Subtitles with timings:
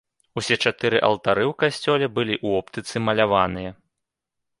[0.41, 3.71] Усе чатыры алтары ў касцёле былі ў оптыцы маляваныя.